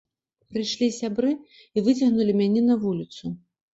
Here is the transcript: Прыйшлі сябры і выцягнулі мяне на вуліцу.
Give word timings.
Прыйшлі 0.55 0.87
сябры 0.99 1.31
і 1.77 1.85
выцягнулі 1.89 2.31
мяне 2.41 2.61
на 2.71 2.81
вуліцу. 2.87 3.25